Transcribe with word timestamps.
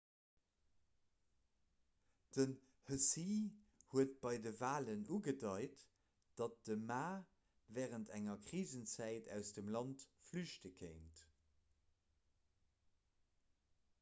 den 2.37 2.53
hsieh 2.91 3.43
huet 3.91 4.15
bei 4.23 4.31
de 4.45 4.53
walen 4.61 5.03
ugedeit 5.17 5.83
datt 6.41 6.57
de 6.69 6.77
ma 6.87 7.03
wärend 7.77 8.11
enger 8.21 8.39
krisenzäit 8.49 9.31
aus 9.37 9.53
dem 9.59 9.71
land 9.77 10.07
flüchte 10.31 10.73
kéint 10.81 11.23